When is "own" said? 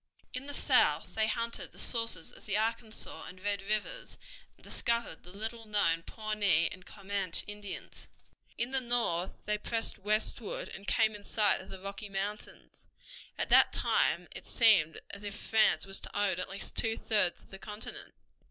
16.19-16.39